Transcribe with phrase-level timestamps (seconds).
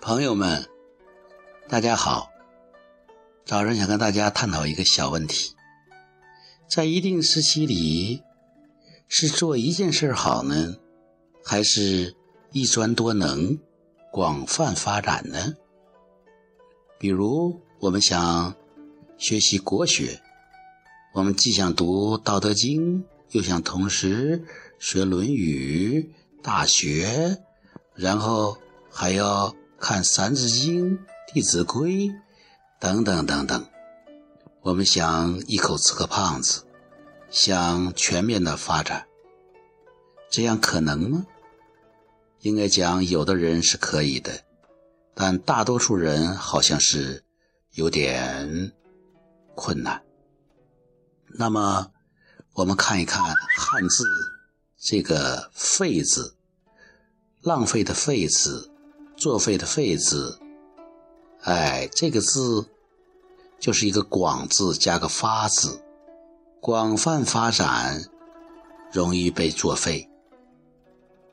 [0.00, 0.66] 朋友们，
[1.68, 2.30] 大家好。
[3.44, 5.54] 早上想跟大家探讨一个小问题：
[6.68, 8.22] 在一定时期里，
[9.08, 10.76] 是做一件事好呢，
[11.44, 12.14] 还是
[12.52, 13.58] 一专多能、
[14.12, 15.54] 广泛发展呢？
[16.98, 18.54] 比如，我们想
[19.16, 20.20] 学习国学，
[21.14, 23.00] 我们既想读《道德经》，
[23.30, 24.44] 又想同时
[24.78, 26.02] 学《论语》
[26.42, 27.36] 《大学》，
[28.00, 28.56] 然后
[28.90, 29.54] 还要。
[29.82, 30.98] 看《三字经》
[31.32, 31.90] 《弟子规》
[32.78, 33.66] 等等等等，
[34.60, 36.64] 我们想一口吃个胖子，
[37.30, 39.06] 想全面的发展，
[40.30, 41.24] 这样可能吗？
[42.40, 44.44] 应该讲，有的人是可以的，
[45.14, 47.24] 但大多数人好像是
[47.72, 48.72] 有点
[49.54, 50.02] 困难。
[51.38, 51.90] 那么，
[52.52, 53.24] 我们看一看
[53.56, 54.04] 汉字
[54.78, 56.34] 这个“废”字，
[57.42, 58.68] 浪费的“废”字。
[59.16, 60.40] 作废的废字，
[61.42, 62.70] 哎，这个字
[63.58, 65.82] 就是一个广字加个发字，
[66.58, 68.02] 广泛发展
[68.90, 70.08] 容易被作废，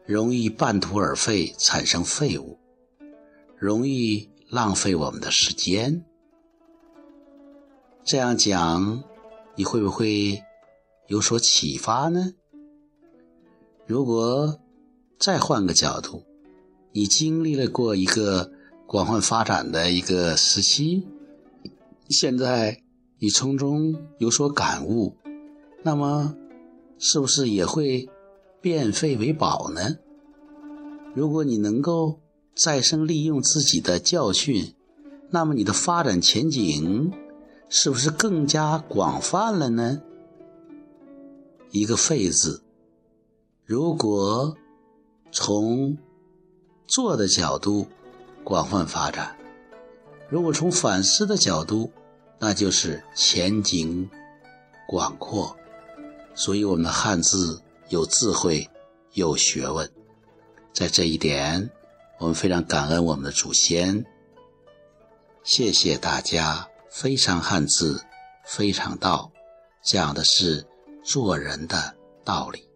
[0.05, 2.59] 容易半途而废，产生废物，
[3.57, 6.03] 容易浪费我们的时间。
[8.03, 9.01] 这样讲，
[9.55, 10.43] 你会不会
[11.07, 12.33] 有所启发呢？
[13.85, 14.59] 如果
[15.19, 16.23] 再换个角度。
[16.91, 18.51] 你经历了过一个
[18.85, 21.07] 广泛发展的一个时期，
[22.09, 22.81] 现在
[23.19, 25.15] 你从中有所感悟，
[25.83, 26.35] 那么
[26.97, 28.09] 是不是也会
[28.61, 29.97] 变废为宝呢？
[31.13, 32.19] 如果你能够
[32.55, 34.73] 再生利用自己的教训，
[35.29, 37.11] 那么你的发展前景
[37.69, 40.01] 是不是更加广泛了呢？
[41.71, 42.63] 一个“废”字，
[43.65, 44.55] 如果
[45.31, 45.97] 从
[46.87, 47.87] 做的角度
[48.43, 49.37] 广泛发展，
[50.29, 51.91] 如果从反思的角度，
[52.39, 54.09] 那就是前景
[54.87, 55.55] 广阔。
[56.33, 58.69] 所以我们的汉字有智慧、
[59.13, 59.89] 有学问，
[60.71, 61.69] 在这一点，
[62.19, 64.05] 我们非常感恩我们的祖先。
[65.43, 68.03] 谢谢大家，非常汉字，
[68.45, 69.31] 非常道，
[69.83, 70.65] 讲的是
[71.03, 72.66] 做人的道理。